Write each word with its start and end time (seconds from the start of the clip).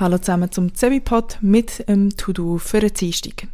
Hallo 0.00 0.16
zusammen 0.16 0.50
zum 0.50 0.74
Zebipod 0.74 1.36
mit 1.42 1.86
dem 1.86 2.16
To-Do 2.16 2.56
für 2.56 2.80
den 2.80 2.94
Dienstag. 2.94 3.46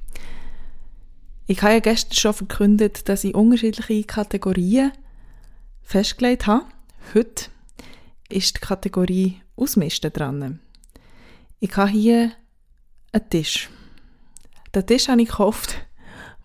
Ich 1.49 1.61
habe 1.61 1.73
ja 1.73 1.81
gestern 1.81 2.15
schon 2.15 2.35
verkündet, 2.35 3.09
dass 3.09 3.25
ich 3.25 3.35
unterschiedliche 3.35 4.05
Kategorien 4.05 4.93
festgelegt 5.83 6.47
habe. 6.47 6.67
Heute 7.15 7.47
ist 8.29 8.59
die 8.59 8.61
Kategorie 8.61 9.41
Ausmisten 9.57 10.13
dran. 10.13 10.61
Ich 11.59 11.77
habe 11.77 11.91
hier 11.91 12.31
einen 13.11 13.29
Tisch. 13.29 13.69
Den 14.73 14.87
Tisch 14.87 15.09
habe 15.09 15.23
ich 15.23 15.29
gekauft, 15.29 15.85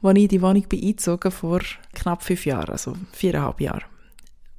als 0.02 0.18
ich 0.18 0.30
die 0.30 0.42
Wohnung 0.42 0.64
bin 0.64 0.98
vor 0.98 1.62
knapp 1.94 2.24
fünf 2.24 2.48
Jahren, 2.48 2.72
also 2.72 2.96
viereinhalb 3.12 3.62
Jahren 3.62 3.84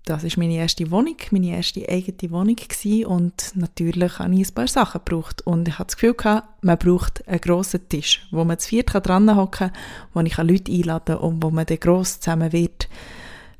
das 0.05 0.25
ist 0.25 0.37
meine 0.37 0.55
erste 0.55 0.91
Wohnung, 0.91 1.17
meine 1.31 1.57
erste 1.57 1.89
eigene 1.89 2.31
Wohnung 2.33 2.57
gewesen 2.57 3.07
und 3.07 3.53
natürlich 3.55 4.19
habe 4.19 4.35
ich 4.35 4.49
ein 4.49 4.55
paar 4.55 4.67
Sachen 4.67 5.01
gebraucht 5.05 5.43
und 5.47 5.69
ich 5.69 5.79
hatte 5.79 5.89
das 5.89 5.97
Gefühl 5.97 6.15
gehabt, 6.15 6.65
man 6.65 6.79
braucht 6.79 7.27
einen 7.29 7.41
grossen 7.41 7.89
Tisch, 7.89 8.27
wo 8.33 8.45
man 8.45 8.59
zu 8.59 8.69
viert 8.69 8.91
dran 8.93 9.37
hocken 9.37 9.71
kann, 9.71 9.73
wo 10.13 10.21
ich 10.21 10.37
Leute 10.37 10.73
einladen 10.73 11.17
kann 11.17 11.19
und 11.19 11.43
wo 11.43 11.51
man 11.51 11.67
dann 11.67 11.79
gross 11.79 12.19
zusammen 12.21 12.53
wird 12.53 12.89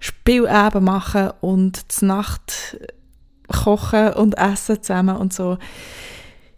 Spieleben 0.01 0.83
machen 0.83 1.31
und 1.41 1.93
zur 1.93 2.09
Nacht 2.09 2.77
kochen 3.47 4.15
und 4.15 4.37
essen 4.37 4.83
zusammen 4.83 5.17
und 5.17 5.33
so. 5.33 5.59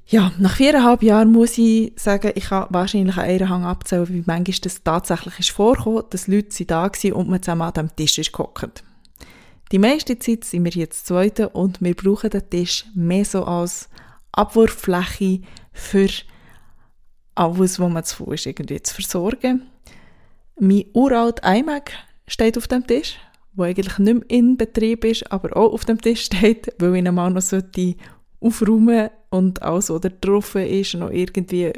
Ja, 0.06 0.32
nach 0.38 0.56
viereinhalb 0.56 1.02
Jahren 1.02 1.30
muss 1.30 1.58
ich 1.58 1.92
sagen, 1.96 2.32
ich 2.36 2.50
habe 2.50 2.72
wahrscheinlich 2.72 3.18
an 3.18 3.24
einer 3.24 3.48
Hang 3.50 3.64
abzählen, 3.64 4.08
wie 4.08 4.24
manchmal 4.26 4.58
das 4.62 4.82
tatsächlich 4.82 5.38
ist 5.40 5.50
vorgekommen, 5.50 6.04
dass 6.08 6.26
Leute 6.26 6.64
da 6.64 6.84
waren 6.84 7.12
und 7.12 7.28
man 7.28 7.42
zusammen 7.42 7.62
an 7.62 7.72
dem 7.74 7.96
Tisch 7.96 8.18
ist 8.18 8.32
gehockt. 8.32 8.82
Die 9.74 9.80
meiste 9.80 10.16
Zeit 10.20 10.44
sind 10.44 10.64
wir 10.64 10.70
jetzt 10.70 11.04
zweite 11.04 11.48
und 11.48 11.82
wir 11.82 11.96
brauchen 11.96 12.30
den 12.30 12.48
Tisch 12.48 12.84
mehr 12.94 13.24
so 13.24 13.42
als 13.42 13.88
Abwurffläche 14.30 15.40
für 15.72 16.08
alles, 17.34 17.80
was 17.80 17.90
man 17.90 18.04
zu 18.04 18.24
Fuß 18.24 18.46
irgendwie 18.46 18.80
zu 18.80 18.94
versorgen. 18.94 19.62
Mein 20.60 20.84
uralt 20.92 21.40
iMac 21.44 21.90
steht 22.28 22.56
auf 22.56 22.68
dem 22.68 22.86
Tisch, 22.86 23.16
wo 23.54 23.64
eigentlich 23.64 23.98
nicht 23.98 24.14
mehr 24.14 24.30
in 24.30 24.56
Betrieb 24.56 25.04
ist, 25.04 25.32
aber 25.32 25.56
auch 25.56 25.72
auf 25.72 25.84
dem 25.84 26.00
Tisch 26.00 26.24
steht, 26.26 26.72
weil 26.78 26.94
ich 26.94 27.10
mal 27.10 27.32
noch 27.32 27.42
sollte 27.42 27.96
aufräumen 28.38 29.10
und 29.30 29.60
alles, 29.60 29.90
was 29.90 30.02
da 30.02 30.08
drauf 30.08 30.54
ist, 30.54 30.94
noch 30.94 31.10
irgendwie 31.10 31.72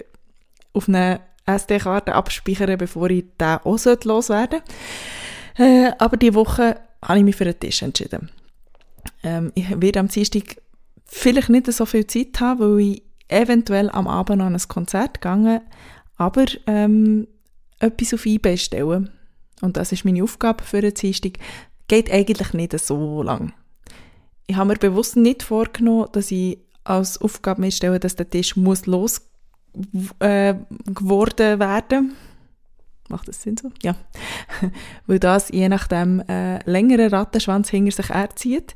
auf 0.75 0.87
eine 0.87 1.23
SD-Karte 1.47 2.13
abspeichern, 2.15 2.77
bevor 2.77 3.09
ich 3.09 3.25
den 3.41 3.57
auch 3.65 3.79
loswerden 4.05 4.21
sollte. 4.21 4.63
Äh, 5.57 5.93
aber 5.99 6.19
die 6.19 6.35
Woche 6.35 6.77
habe 7.03 7.19
ich 7.19 7.25
mich 7.25 7.37
für 7.37 7.45
einen 7.45 7.59
Tisch 7.59 7.83
entschieden. 7.83 8.31
Ähm, 9.23 9.53
ich 9.55 9.69
werde 9.81 10.01
am 10.01 10.09
Dienstag 10.09 10.57
vielleicht 11.05 11.49
nicht 11.49 11.73
so 11.73 11.87
viel 11.87 12.07
Zeit 12.07 12.41
haben, 12.41 12.61
weil 12.61 12.81
ich 12.81 13.03
eventuell 13.29 13.91
am 13.91 14.07
Abend 14.09 14.39
noch 14.39 14.47
an 14.47 14.55
ein 14.55 14.69
Konzert 14.69 15.15
gegangen, 15.15 15.61
aber 16.17 16.47
ähm, 16.67 17.27
etwas 17.79 18.15
auf 18.15 18.27
eBay 18.27 18.57
stellen. 18.57 19.11
Und 19.61 19.77
das 19.77 19.93
ist 19.93 20.05
meine 20.05 20.23
Aufgabe 20.23 20.65
für 20.65 20.81
den 20.81 20.95
Dienstag. 20.95 21.39
Geht 21.89 22.11
eigentlich 22.11 22.53
nicht 22.53 22.79
so 22.79 23.23
lang. 23.23 23.53
Ich 24.47 24.57
habe 24.57 24.69
mir 24.69 24.77
bewusst 24.77 25.17
nicht 25.17 25.43
vorgenommen, 25.43 26.09
dass 26.13 26.31
ich 26.31 26.59
als 26.85 27.21
Aufgabe 27.21 27.63
mir 27.63 27.73
stelle, 27.73 27.99
dass 27.99 28.17
der 28.17 28.31
Tisch 28.31 28.57
muss 28.57 28.87
los 28.87 29.23
äh, 30.21 30.55
geworden 30.87 31.59
werden 31.59 32.15
Macht 33.09 33.29
das 33.29 33.43
Sinn 33.43 33.57
so? 33.57 33.71
Ja. 33.83 33.95
Weil 35.07 35.19
das 35.19 35.49
je 35.51 35.69
nachdem 35.69 36.21
äh, 36.29 36.59
längeren 36.69 37.09
Rattenschwanz 37.09 37.71
hinter 37.71 37.93
sich 37.93 38.11
erzieht. 38.11 38.75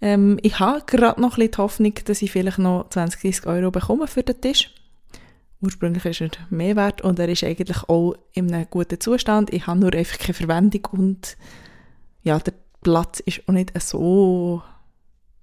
Ähm, 0.00 0.38
ich 0.42 0.58
habe 0.58 0.82
gerade 0.86 1.20
noch 1.20 1.32
ein 1.32 1.36
bisschen 1.36 1.50
die 1.50 1.58
Hoffnung, 1.58 1.94
dass 2.04 2.22
ich 2.22 2.32
vielleicht 2.32 2.58
noch 2.58 2.88
20, 2.90 3.20
30 3.20 3.46
Euro 3.46 3.70
bekomme 3.70 4.06
für 4.06 4.22
den 4.22 4.40
Tisch. 4.40 4.74
Ursprünglich 5.60 6.04
ist 6.06 6.22
er 6.22 6.30
mehr 6.48 6.76
wert 6.76 7.02
und 7.02 7.18
er 7.18 7.28
ist 7.28 7.44
eigentlich 7.44 7.82
auch 7.88 8.14
in 8.32 8.52
einem 8.52 8.66
guten 8.70 8.98
Zustand. 8.98 9.52
Ich 9.52 9.66
habe 9.66 9.78
nur 9.78 9.92
einfach 9.92 10.18
keine 10.18 10.34
Verwendung 10.34 10.86
und 10.92 11.36
ja, 12.22 12.38
der 12.38 12.54
Platz 12.80 13.20
ist 13.20 13.42
auch 13.46 13.52
nicht 13.52 13.78
so 13.82 14.62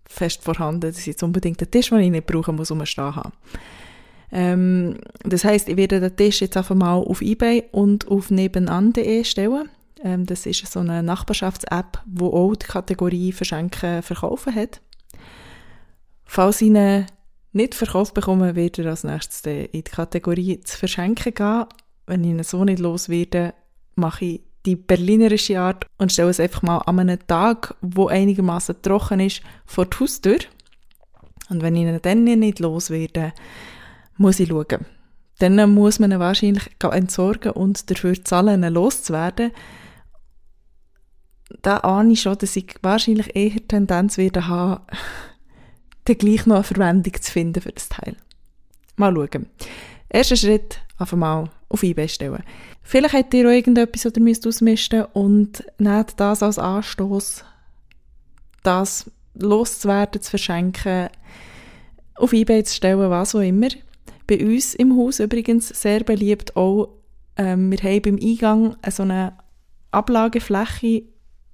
fest 0.08 0.44
vorhanden, 0.44 0.82
dass 0.82 0.98
ich 0.98 1.06
jetzt 1.06 1.22
unbedingt 1.22 1.62
den 1.62 1.70
Tisch, 1.70 1.90
den 1.90 2.00
ich 2.00 2.12
nicht 2.12 2.26
brauche, 2.26 2.52
muss 2.52 2.72
umstehen 2.72 3.16
haben. 3.16 3.34
Ähm, 4.32 4.98
das 5.24 5.44
heißt, 5.44 5.70
ich 5.70 5.78
werde 5.78 6.00
den 6.00 6.16
Tisch 6.16 6.42
jetzt 6.42 6.58
einfach 6.58 6.76
mal 6.76 6.96
auf 6.96 7.22
eBay 7.22 7.66
und 7.72 8.08
auf 8.08 8.30
nebenan.de 8.30 9.24
stellen. 9.24 9.70
Ähm, 10.04 10.26
das 10.26 10.46
ist 10.46 10.72
so 10.72 10.80
eine 10.80 11.04
Nachbarschafts-App, 11.04 12.04
wo 12.06 12.30
auch 12.30 12.56
die 12.56 12.66
Kategorie 12.66 13.32
Verschenken 13.32 14.02
verkaufen 14.02 14.56
hat. 14.56 14.82
Falls 16.26 16.62
ich 16.62 16.68
ihn 16.68 17.06
nicht 17.54 17.74
verkauft 17.74 18.14
bekomme, 18.14 18.56
werde 18.56 18.82
ich 18.82 18.88
als 18.88 19.04
nächstes 19.04 19.42
in 19.46 19.70
die 19.72 19.84
Kategorie 19.84 20.60
zu 20.60 20.78
verschenken 20.78 21.34
gehen. 21.34 21.66
Wenn 22.06 22.24
ich 22.24 22.30
ihn 22.30 22.44
so 22.44 22.64
nicht 22.64 22.80
los 22.80 23.10
werde, 23.10 23.54
mache 23.96 24.26
ich 24.26 24.42
die 24.66 24.76
berlinerische 24.76 25.60
Art 25.60 25.86
und 25.98 26.12
stelle 26.12 26.30
es 26.30 26.40
einfach 26.40 26.62
mal 26.62 26.80
an 26.80 27.00
einem 27.00 27.26
Tag, 27.26 27.76
wo 27.82 28.08
einigermaßen 28.08 28.82
trocken 28.82 29.22
ist, 29.22 29.42
vor 29.66 29.86
die 29.86 29.98
Haustür. 29.98 30.40
Und 31.50 31.62
wenn 31.62 31.76
ich 31.76 31.84
ihn 31.84 32.00
dann 32.02 32.24
nicht 32.26 32.60
los 32.60 32.90
werde, 32.90 33.34
muss 34.18 34.40
ich 34.40 34.50
schauen. 34.50 34.86
Dann 35.40 35.74
muss 35.74 36.00
man 36.00 36.12
ihn 36.12 36.20
wahrscheinlich 36.20 36.70
entsorgen 36.82 37.52
und 37.52 37.90
dafür 37.92 38.24
zahlen, 38.24 38.64
ihn 38.64 38.74
loszuwerden. 38.74 39.52
Da 41.62 41.78
ahne 41.78 42.14
ich 42.14 42.22
schon, 42.22 42.38
dass 42.38 42.56
ich 42.56 42.76
wahrscheinlich 42.82 43.36
eher 43.36 43.68
Tendenz 43.68 44.18
werde 44.18 44.48
haben, 44.48 44.84
dann 46.06 46.18
gleich 46.18 46.46
noch 46.46 46.56
eine 46.56 46.64
Verwendung 46.64 47.14
zu 47.22 47.32
finden 47.32 47.62
für 47.62 47.72
das 47.72 47.90
Teil. 47.90 48.16
Mal 48.96 49.14
schauen. 49.14 49.46
Erster 50.10 50.36
Schritt, 50.36 50.80
einfach 50.98 51.18
mal 51.18 51.50
auf 51.70 51.84
eBay 51.84 52.10
stellen. 52.10 52.44
Vielleicht 52.82 53.14
habt 53.14 53.34
ihr 53.34 53.48
auch 53.48 53.52
irgendetwas 53.52 54.06
oder 54.06 54.22
müsst 54.22 54.48
ausmisten 54.48 55.06
und 55.14 55.64
nehmt 55.78 56.20
das 56.20 56.42
als 56.42 56.58
Anstoß, 56.58 57.44
das 58.64 59.12
loszuwerden, 59.36 60.22
zu 60.22 60.30
verschenken, 60.30 61.10
auf 62.16 62.34
eBay 62.34 62.64
zu 62.64 62.76
stellen, 62.76 63.10
was 63.10 63.36
auch 63.36 63.42
immer. 63.42 63.68
Bei 64.28 64.46
uns 64.46 64.76
im 64.76 64.98
Haus 64.98 65.20
übrigens 65.20 65.70
sehr 65.70 66.04
beliebt 66.04 66.56
auch, 66.56 66.90
ähm, 67.38 67.72
wir 67.72 67.78
haben 67.80 68.02
beim 68.02 68.20
Eingang 68.22 68.76
so 68.90 69.04
eine 69.04 69.38
Ablagefläche, 69.92 71.04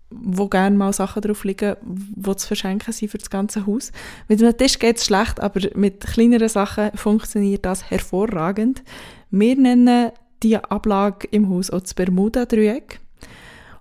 wo 0.09 0.47
gerne 0.47 0.75
mal 0.75 0.93
Sachen 0.93 1.21
drauf 1.21 1.43
liegen, 1.43 1.75
die 1.83 2.35
zu 2.35 2.47
verschenken 2.47 2.93
sind 2.93 3.09
für 3.09 3.17
das 3.17 3.29
ganze 3.29 3.65
Haus. 3.65 3.91
Mit 4.27 4.41
einem 4.41 4.57
Tisch 4.57 4.79
geht 4.79 4.97
es 4.97 5.05
schlecht, 5.05 5.39
aber 5.39 5.61
mit 5.75 6.01
kleineren 6.01 6.49
Sachen 6.49 6.91
funktioniert 6.95 7.65
das 7.65 7.89
hervorragend. 7.89 8.83
Wir 9.31 9.55
nennen 9.55 10.11
die 10.41 10.57
Ablage 10.57 11.27
im 11.31 11.49
Haus 11.49 11.69
auch 11.69 11.81
das 11.81 11.93
Bermuda-Dreieck. 11.93 12.99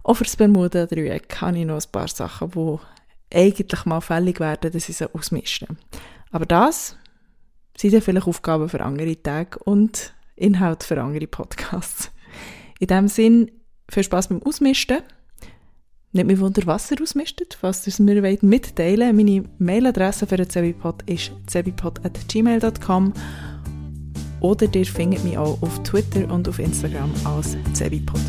Auch 0.03 0.15
für 0.15 0.25
das 0.25 0.37
Bermuda-Dreieck 0.37 1.41
habe 1.41 1.59
ich 1.59 1.67
noch 1.67 1.77
ein 1.77 1.93
paar 1.93 2.09
Sachen, 2.09 2.51
die 2.51 2.79
eigentlich 3.35 3.85
mal 3.85 4.01
fällig 4.01 4.41
werden, 4.41 4.73
dass 4.73 4.89
ich 4.89 4.97
sie 4.97 5.15
ausmischen. 5.15 5.79
Aber 6.31 6.47
das 6.47 6.97
sind 7.77 7.95
dann 7.95 8.03
vielleicht 8.03 8.27
Aufgaben 8.27 8.69
für 8.69 8.81
andere 8.81 9.21
Tage 9.23 9.59
und 9.59 10.15
Inhalt 10.37 10.83
für 10.83 11.01
andere 11.01 11.27
Podcasts. 11.27 12.11
In 12.79 12.89
diesem 12.89 13.09
Sinn, 13.09 13.51
viel 13.89 14.05
Spaß 14.05 14.29
beim 14.29 14.43
Ausmisten. 14.43 14.99
Nicht 16.13 16.27
mehr 16.27 16.41
Wunder, 16.41 16.63
was 16.67 16.91
ihr 16.91 17.01
ausmistet. 17.01 17.57
Falls 17.59 17.87
ihr 17.87 17.93
es 17.93 17.99
mir 17.99 18.23
wollt, 18.23 18.43
mitteilen 18.43 19.17
Meine 19.17 19.45
Mailadresse 19.59 20.27
für 20.27 20.37
den 20.37 20.51
Zebipod 20.51 21.03
ist 21.09 21.33
zebipod.gmail.com 21.47 23.15
oder 24.41 24.75
ihr 24.75 24.87
findet 24.87 25.25
mich 25.25 25.39
auch 25.39 25.63
auf 25.63 25.83
Twitter 25.85 26.31
und 26.31 26.49
auf 26.49 26.59
Instagram 26.59 27.13
als 27.25 27.57
Zebipod. 27.73 28.21